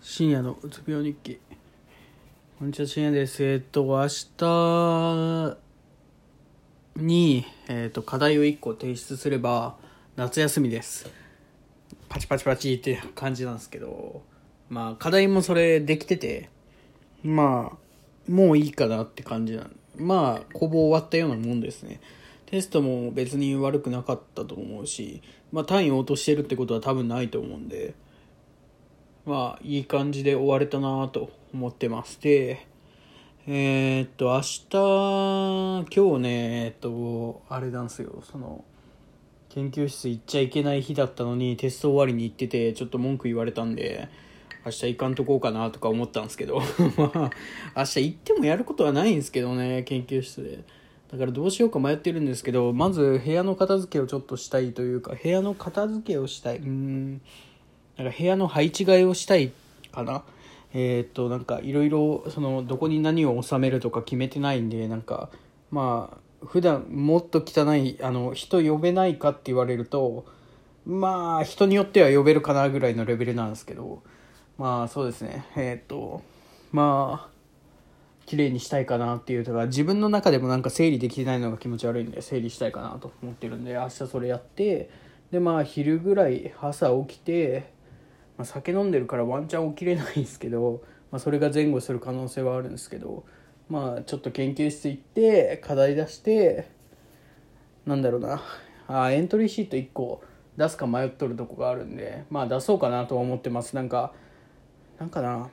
[0.00, 1.40] 深夜のうつ病日記。
[2.58, 3.44] こんにちは深夜です。
[3.44, 4.06] えっ、と明
[4.38, 5.56] 日
[6.96, 9.76] に、えっと課題を1個提出すれば
[10.14, 11.10] 夏休みです。
[12.08, 14.22] パチパチパチって感じなんですけど
[14.70, 16.48] まあ課題もそれできてて
[17.24, 22.00] まあもういいかなって感じなんまあほぼ終わったようなもんですね。
[22.46, 25.22] テストも別に悪くなかったと思うし、
[25.52, 27.94] まあ、単位を落としてるってことは多分ないと思うんで
[29.28, 32.66] まあいい感じで終われたなと思ってまして
[33.46, 38.22] えー、っと明日今日ねえっとあれなんですよ。
[38.30, 38.64] その
[39.50, 44.08] 研究室行っちゃいけない日だったのにテスト終わりに行っててちょっと文句言われたんで
[44.64, 46.62] 明日行かんとこうかなとか思ったんですけど
[46.96, 47.30] まあ
[47.76, 50.64] 明日行ってもやることはないんですけどね研究室で。
[51.12, 56.58] だからどうしようか迷ってるんですけどまず部屋の片付けをちょっとしたいというか部屋の片付けをしたい。
[56.58, 57.20] うん。
[57.98, 59.52] なんか部屋の配置替えをしたい
[59.92, 60.22] かな？
[60.72, 65.28] えー、っとなんかいろいろそのどこに何を収めるとか決めてないんでなんか
[65.70, 66.10] ま
[66.42, 70.24] あ普段もっと汚いあの人呼べないかって言われると
[70.86, 74.02] まあ人によっては呼べるかなぐらいのレベルなんですけど
[74.56, 75.44] まあそうですね。
[75.56, 76.22] えー、っと
[76.70, 77.38] まあ
[78.26, 84.90] 綺麗にしたいかなっていうとか自分の中でもなんか整理できてないのが気持ち悪いんで整理したいかなと思ってるんで明日それやって
[85.30, 87.72] でまあ昼ぐらい朝起きて
[88.38, 93.24] まあ、酒飲んでるからワンチャン起きれないんですけど、まあ、それが前後する可能性はあるんですけど
[93.68, 96.70] まあちょっと研究室行って課題出して
[97.84, 98.42] なんだろうな。
[98.86, 100.22] あエントリーシート1個
[100.56, 103.76] 出すか迷っとるとこがあるんでまあ出そうかなとは思ってます。
[103.76, 104.12] なんか
[104.98, 105.50] なんかな。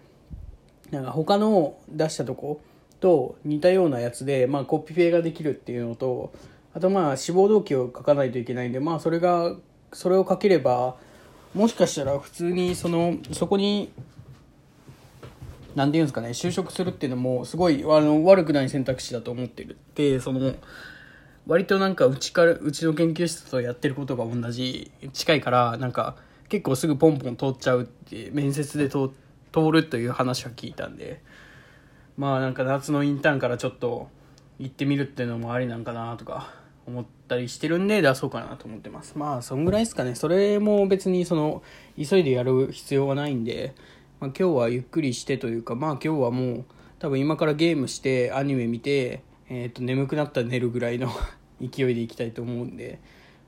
[0.91, 2.61] なんか他の出したとこ
[2.99, 6.31] と似たようなやつで、まあ、コピペができるっていうのと
[6.73, 9.55] あとまあ志望動機を書かないといけないんでまあそれが
[9.93, 10.97] それを書ければ
[11.55, 13.89] もしかしたら普通にそのそこに
[15.73, 20.53] 何て言うんですかね就職するっていうのもすごいあの悪くない選択肢だと思ってるでその
[21.47, 26.17] 割となんかうちからうちの研究室とやってることが同じ近いからなんか
[26.49, 29.11] 結構すぐポンポン通っちゃうって面接で通
[29.71, 31.21] るという話は聞いたんで
[32.17, 34.09] まあなんか夏のインターンからちょっと
[34.59, 36.64] 行ってみるっていうのもありなんかなとか。
[36.87, 39.17] 思ったりしてるんで出そうかなと思ってます。
[39.17, 40.15] まあそんぐらいですかね。
[40.15, 41.63] それも別にその
[41.97, 43.73] 急いでやる必要はないんで、
[44.19, 46.65] まあ、今日はゆっくりしてというかまあ今日はもう
[46.99, 51.09] 多分今からゲームしてアニメ見て、えー、と眠くなったら寝るぐらいの
[51.61, 52.99] 勢いでいきたいと思うんで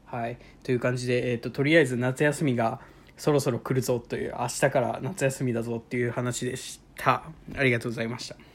[0.06, 0.38] はい。
[0.64, 2.80] という感じで、えーと、とりあえず夏休みが
[3.18, 7.24] そろそろ来るぞという明日から夏休みだぞっていう話でした。
[7.56, 8.47] ありがとうございました。